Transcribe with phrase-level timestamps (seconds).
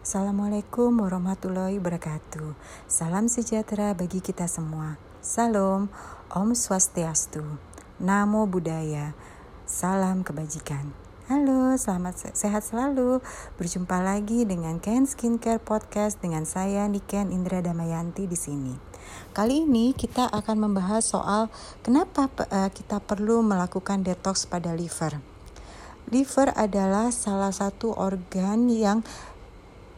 [0.00, 2.56] Assalamualaikum warahmatullahi wabarakatuh.
[2.88, 4.96] Salam sejahtera bagi kita semua.
[5.20, 5.92] Salam,
[6.32, 7.44] Om Swastiastu,
[8.00, 9.12] Namo Buddhaya,
[9.68, 10.96] Salam Kebajikan.
[11.28, 13.20] Halo, selamat sehat selalu.
[13.60, 18.72] Berjumpa lagi dengan Ken Skincare Podcast dengan saya Niken Indra Damayanti di sini.
[19.36, 21.52] Kali ini kita akan membahas soal
[21.84, 25.20] kenapa uh, kita perlu melakukan detox pada liver.
[26.10, 29.06] Liver adalah salah satu organ yang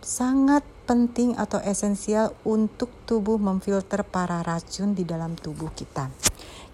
[0.00, 6.10] sangat penting atau esensial untuk tubuh memfilter para racun di dalam tubuh kita.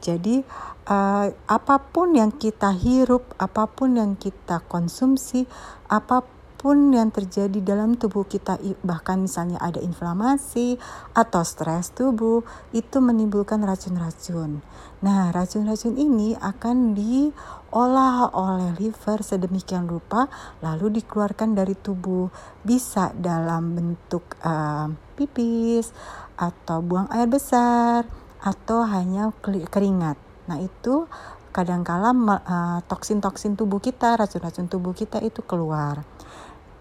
[0.00, 0.40] Jadi
[0.88, 5.44] uh, apa pun yang kita hirup, apa pun yang kita konsumsi,
[5.90, 10.80] apa pun apa pun yang terjadi dalam tubuh kita bahkan misalnya ada inflamasi
[11.12, 14.64] atau stres tubuh itu menimbulkan racun-racun.
[15.04, 20.32] Nah, racun-racun ini akan diolah oleh liver sedemikian rupa
[20.64, 22.32] lalu dikeluarkan dari tubuh.
[22.64, 25.92] Bisa dalam bentuk uh, pipis
[26.40, 28.08] atau buang air besar
[28.40, 30.16] atau hanya keringat.
[30.48, 31.04] Nah, itu
[31.52, 36.00] kadangkala uh, toksin-toksin tubuh kita, racun-racun tubuh kita itu keluar.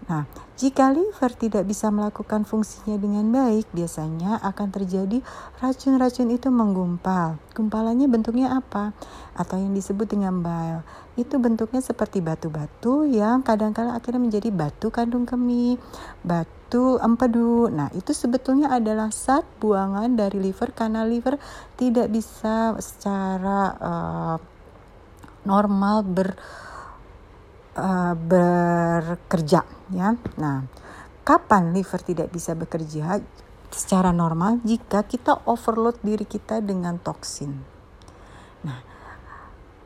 [0.06, 0.22] Nah,
[0.54, 5.18] jika liver tidak bisa melakukan fungsinya dengan baik, biasanya akan terjadi
[5.58, 7.42] racun-racun itu menggumpal.
[7.50, 8.94] Gumpalannya bentuknya apa?
[9.34, 10.86] Atau yang disebut dengan bile.
[11.18, 15.74] Itu bentuknya seperti batu-batu yang kadang-kala akhirnya menjadi batu kandung kemih,
[16.22, 17.66] batu empedu.
[17.66, 21.34] Nah, itu sebetulnya adalah zat buangan dari liver karena liver
[21.74, 24.36] tidak bisa secara uh,
[25.42, 26.38] normal ber
[27.76, 30.16] uh, bekerja ya.
[30.40, 30.66] Nah,
[31.22, 33.20] kapan liver tidak bisa bekerja
[33.70, 37.60] secara normal jika kita overload diri kita dengan toksin.
[38.64, 38.80] Nah,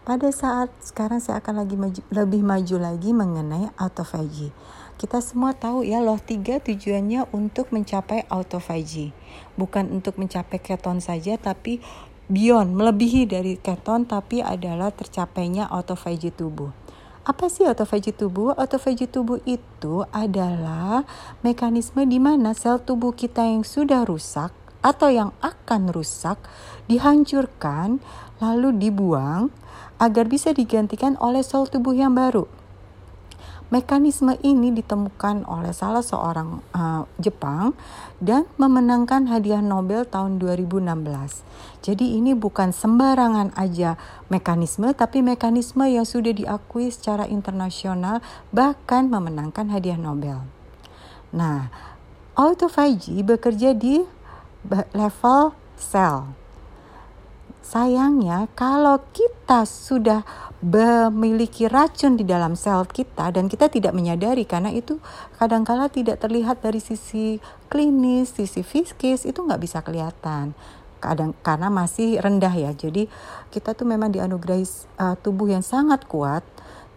[0.07, 4.55] pada saat sekarang saya akan lagi maju, lebih maju lagi mengenai autophagy.
[5.01, 9.17] Kita semua tahu ya loh tiga tujuannya untuk mencapai autophagy.
[9.57, 11.81] Bukan untuk mencapai keton saja tapi
[12.29, 16.69] beyond, melebihi dari keton tapi adalah tercapainya autophagy tubuh.
[17.21, 18.57] Apa sih autofagi tubuh?
[18.57, 21.05] Autofagi tubuh itu adalah
[21.45, 26.41] mekanisme di mana sel tubuh kita yang sudah rusak atau yang akan rusak
[26.89, 28.01] dihancurkan
[28.41, 29.53] lalu dibuang
[30.01, 32.60] agar bisa digantikan oleh sel tubuh yang baru.
[33.71, 37.71] Mekanisme ini ditemukan oleh salah seorang uh, Jepang
[38.19, 40.83] dan memenangkan hadiah Nobel tahun 2016.
[41.79, 43.95] Jadi ini bukan sembarangan aja
[44.27, 48.19] mekanisme tapi mekanisme yang sudah diakui secara internasional
[48.51, 50.43] bahkan memenangkan hadiah Nobel.
[51.31, 51.71] Nah,
[52.35, 54.03] autophagy bekerja di
[54.91, 56.40] level sel.
[57.61, 60.25] Sayangnya kalau kita sudah
[60.61, 65.01] memiliki racun di dalam sel kita dan kita tidak menyadari karena itu
[65.37, 70.57] kadangkala tidak terlihat dari sisi klinis, sisi fisikis itu nggak bisa kelihatan
[71.01, 72.71] kadang karena masih rendah ya.
[72.77, 73.09] Jadi
[73.49, 74.65] kita tuh memang dianugerahi
[75.01, 76.45] uh, tubuh yang sangat kuat.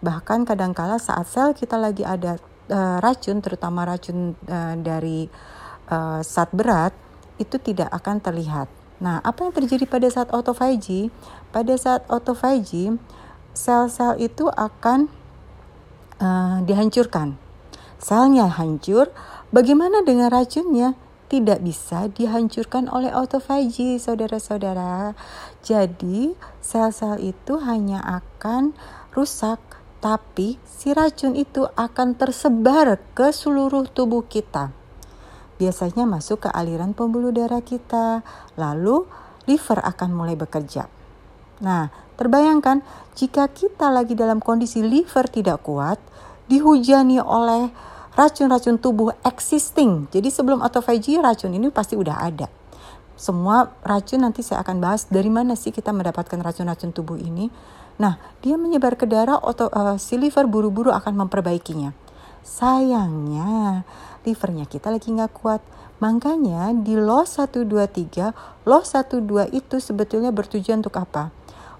[0.04, 2.36] Bahkan kadangkala saat sel kita lagi ada
[2.68, 5.24] uh, racun, terutama racun uh, dari
[5.88, 6.92] uh, zat berat,
[7.40, 8.83] itu tidak akan terlihat.
[9.02, 11.10] Nah, apa yang terjadi pada saat autophagy?
[11.50, 12.94] Pada saat autophagy,
[13.50, 15.10] sel-sel itu akan
[16.22, 17.34] uh, dihancurkan.
[17.98, 19.10] Selnya hancur,
[19.50, 20.94] bagaimana dengan racunnya?
[21.24, 25.18] Tidak bisa dihancurkan oleh autophagy, saudara-saudara.
[25.64, 28.76] Jadi, sel-sel itu hanya akan
[29.16, 29.58] rusak,
[29.98, 34.83] tapi si racun itu akan tersebar ke seluruh tubuh kita.
[35.54, 38.26] Biasanya masuk ke aliran pembuluh darah kita,
[38.58, 39.06] lalu
[39.46, 40.90] liver akan mulai bekerja.
[41.62, 42.82] Nah, terbayangkan
[43.14, 46.02] jika kita lagi dalam kondisi liver tidak kuat,
[46.50, 47.70] dihujani oleh
[48.18, 50.10] racun-racun tubuh existing.
[50.10, 52.46] Jadi sebelum autophagy racun ini pasti udah ada.
[53.14, 57.46] Semua racun nanti saya akan bahas dari mana sih kita mendapatkan racun-racun tubuh ini.
[57.94, 61.94] Nah, dia menyebar ke darah, auto, uh, si liver buru-buru akan memperbaikinya.
[62.42, 63.86] Sayangnya,
[64.24, 65.60] livernya kita lagi nggak kuat.
[66.02, 71.30] Makanya di LOS 123, LOS 12 itu sebetulnya bertujuan untuk apa?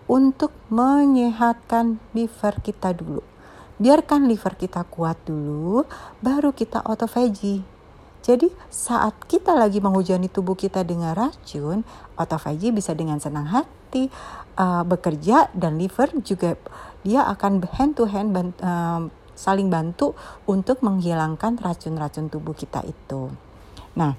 [0.04, 3.24] untuk menyehatkan liver kita dulu.
[3.80, 5.82] Biarkan liver kita kuat dulu,
[6.22, 7.64] baru kita autophagy.
[8.24, 11.84] Jadi saat kita lagi menghujani tubuh kita dengan racun,
[12.16, 14.08] autophagy bisa dengan senang hati
[14.56, 16.56] uh, bekerja dan liver juga
[17.04, 18.32] dia akan hand to hand
[18.64, 20.14] uh, saling bantu
[20.46, 23.30] untuk menghilangkan racun-racun tubuh kita itu.
[23.94, 24.18] Nah,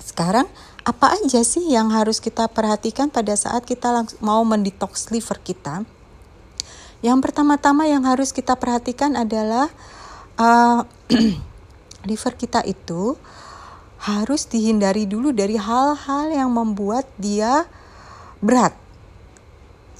[0.00, 0.50] sekarang
[0.82, 5.86] apa aja sih yang harus kita perhatikan pada saat kita mau mendetox liver kita?
[7.00, 9.70] Yang pertama-tama yang harus kita perhatikan adalah
[10.36, 10.84] uh,
[12.08, 13.16] liver kita itu
[14.00, 17.68] harus dihindari dulu dari hal-hal yang membuat dia
[18.40, 18.72] berat.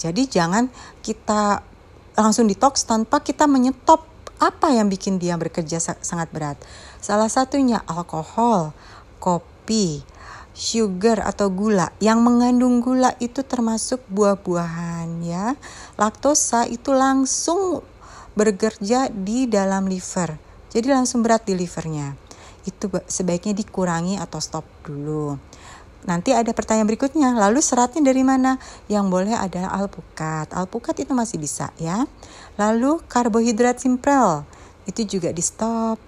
[0.01, 0.73] Jadi jangan
[1.05, 1.61] kita
[2.17, 4.10] langsung detox tanpa kita menyetop
[4.41, 6.57] apa yang bikin dia bekerja sangat berat.
[6.99, 8.73] Salah satunya alkohol,
[9.21, 10.01] kopi,
[10.57, 11.93] sugar atau gula.
[12.01, 15.55] Yang mengandung gula itu termasuk buah-buahan ya.
[16.01, 17.85] Laktosa itu langsung
[18.33, 20.41] bekerja di dalam liver.
[20.73, 22.17] Jadi langsung berat di livernya.
[22.65, 25.37] Itu sebaiknya dikurangi atau stop dulu.
[26.09, 28.57] Nanti ada pertanyaan berikutnya, lalu seratnya dari mana?
[28.89, 30.49] Yang boleh adalah alpukat.
[30.57, 32.09] Alpukat itu masih bisa ya.
[32.57, 34.49] Lalu karbohidrat simpel,
[34.89, 36.01] itu juga di stop.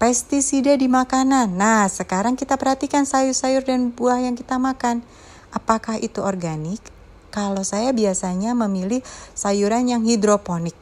[0.00, 1.60] Pestisida di makanan.
[1.60, 5.04] Nah, sekarang kita perhatikan sayur-sayur dan buah yang kita makan.
[5.52, 6.80] Apakah itu organik?
[7.28, 9.04] Kalau saya biasanya memilih
[9.36, 10.72] sayuran yang hidroponik.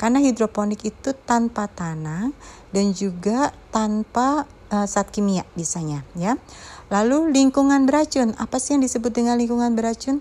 [0.00, 2.32] Karena hidroponik itu tanpa tanah
[2.72, 6.40] dan juga tanpa uh, kimia biasanya ya.
[6.92, 10.20] Lalu lingkungan beracun, apa sih yang disebut dengan lingkungan beracun?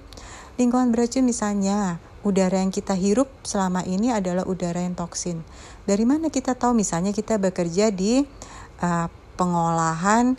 [0.55, 5.43] Lingkungan beracun misalnya udara yang kita hirup selama ini adalah udara yang toksin.
[5.83, 8.23] Dari mana kita tahu misalnya kita bekerja di
[8.79, 10.37] uh, pengolahan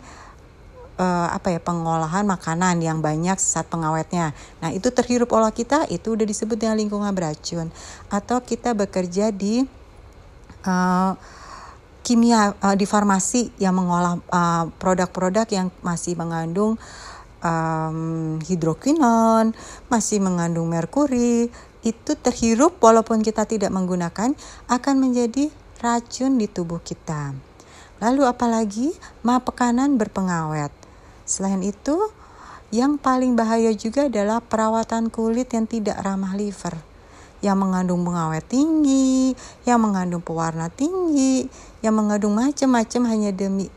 [0.97, 4.31] uh, apa ya pengolahan makanan yang banyak zat pengawetnya.
[4.63, 7.69] Nah itu terhirup oleh kita itu udah disebut dengan lingkungan beracun.
[8.09, 9.67] Atau kita bekerja di
[10.65, 11.11] uh,
[12.03, 16.75] kimia uh, di farmasi yang mengolah uh, produk-produk uh, yang masih mengandung
[17.39, 19.55] um, hidrokinon,
[19.87, 21.47] masih mengandung merkuri,
[21.83, 24.35] itu terhirup walaupun kita tidak menggunakan
[24.67, 25.47] akan menjadi
[25.79, 27.31] racun di tubuh kita.
[28.03, 28.91] Lalu apalagi
[29.23, 30.71] makanan berpengawet.
[31.23, 31.95] Selain itu,
[32.75, 36.92] yang paling bahaya juga adalah perawatan kulit yang tidak ramah liver
[37.43, 39.35] yang mengandung pengawet tinggi,
[39.67, 41.45] yang mengandung pewarna tinggi,
[41.83, 43.67] yang mengandung macam-macam hanya demi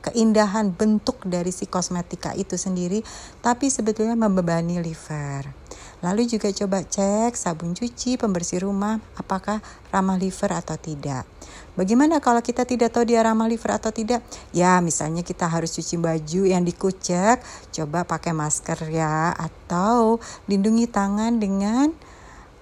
[0.00, 3.04] keindahan bentuk dari si kosmetika itu sendiri,
[3.44, 5.52] tapi sebetulnya membebani liver.
[6.00, 9.60] Lalu juga coba cek sabun cuci, pembersih rumah, apakah
[9.92, 11.28] ramah liver atau tidak.
[11.76, 14.24] Bagaimana kalau kita tidak tahu dia ramah liver atau tidak?
[14.56, 17.44] Ya, misalnya kita harus cuci baju yang dikucek,
[17.76, 20.16] coba pakai masker ya, atau
[20.48, 21.92] lindungi tangan dengan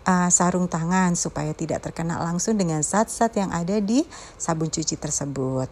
[0.08, 4.08] uh, sarung tangan supaya tidak terkena langsung dengan zat-zat yang ada di
[4.40, 5.68] sabun cuci tersebut.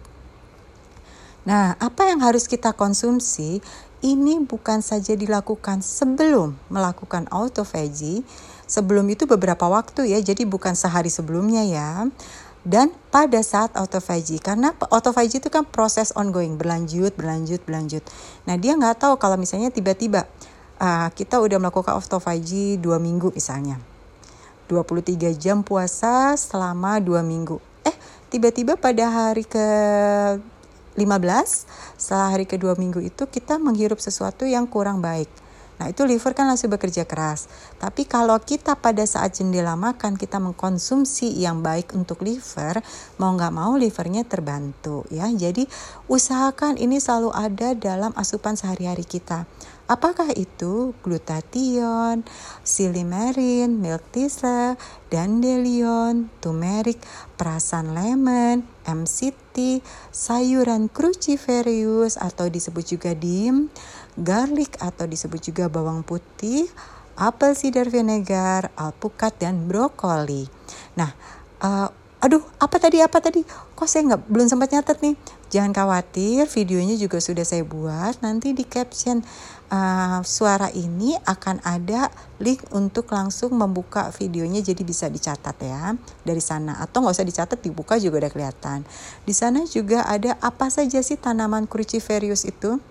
[1.49, 3.63] Nah, apa yang harus kita konsumsi
[4.05, 8.27] ini bukan saja dilakukan sebelum melakukan autophagy,
[8.69, 11.91] sebelum itu beberapa waktu ya, jadi bukan sehari sebelumnya ya.
[12.67, 18.03] Dan pada saat autophagy, karena autophagy itu kan proses ongoing, berlanjut, berlanjut, berlanjut.
[18.43, 20.27] Nah dia nggak tahu kalau misalnya tiba-tiba
[20.83, 23.79] uh, kita udah melakukan autophagy dua minggu misalnya
[24.67, 27.63] 23 jam puasa selama dua minggu.
[27.87, 27.97] Eh,
[28.29, 29.67] tiba-tiba pada hari ke
[30.97, 31.69] 15
[32.01, 35.29] setelah hari kedua minggu itu kita menghirup sesuatu yang kurang baik.
[35.77, 37.49] Nah itu liver kan langsung bekerja keras.
[37.77, 42.81] Tapi kalau kita pada saat jendela makan kita mengkonsumsi yang baik untuk liver,
[43.21, 45.29] mau nggak mau livernya terbantu ya.
[45.29, 45.69] Jadi
[46.09, 49.45] usahakan ini selalu ada dalam asupan sehari-hari kita.
[49.87, 52.27] Apakah itu glutathione,
[52.67, 54.75] silimarin, milk thistle,
[55.15, 56.99] dandelion, turmeric,
[57.39, 63.71] perasan lemon, MCT, sayuran cruciferous atau disebut juga dim,
[64.17, 66.67] garlic atau disebut juga bawang putih,
[67.17, 70.49] apel cider vinegar, alpukat dan brokoli.
[70.97, 71.13] Nah,
[71.61, 71.89] uh,
[72.21, 73.45] aduh apa tadi apa tadi?
[73.77, 75.15] Kok saya nggak belum sempat nyatet nih.
[75.47, 78.19] Jangan khawatir videonya juga sudah saya buat.
[78.25, 79.23] Nanti di caption
[79.71, 82.11] uh, suara ini akan ada
[82.43, 85.95] link untuk langsung membuka videonya jadi bisa dicatat ya
[86.27, 86.81] dari sana.
[86.83, 88.83] Atau nggak usah dicatat dibuka juga udah kelihatan.
[89.23, 92.83] Di sana juga ada apa saja sih tanaman cruciferous itu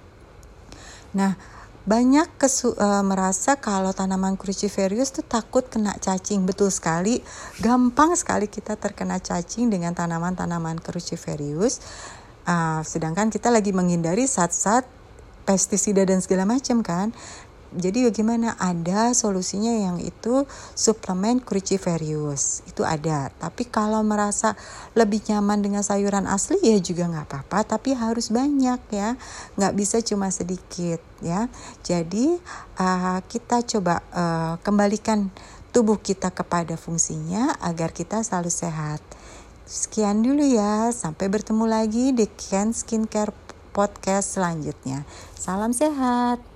[1.16, 1.40] nah
[1.86, 6.42] banyak kesu uh, merasa kalau tanaman cruciferous tuh takut kena cacing.
[6.50, 7.22] Betul sekali.
[7.62, 11.78] Gampang sekali kita terkena cacing dengan tanaman-tanaman cruciferous.
[12.50, 14.86] Uh, sedangkan kita lagi menghindari zat-zat
[15.46, 17.14] pestisida dan segala macam kan
[17.76, 18.56] jadi bagaimana?
[18.56, 22.64] Ada solusinya yang itu suplemen cruciferous.
[22.64, 23.28] Itu ada.
[23.36, 24.56] Tapi kalau merasa
[24.96, 27.76] lebih nyaman dengan sayuran asli ya juga nggak apa-apa.
[27.76, 29.20] Tapi harus banyak ya.
[29.60, 31.52] Nggak bisa cuma sedikit ya.
[31.84, 32.40] Jadi
[32.80, 35.28] uh, kita coba uh, kembalikan
[35.76, 39.04] tubuh kita kepada fungsinya agar kita selalu sehat.
[39.68, 40.96] Sekian dulu ya.
[40.96, 43.36] Sampai bertemu lagi di Ken Skincare
[43.76, 45.04] podcast selanjutnya.
[45.36, 46.55] Salam sehat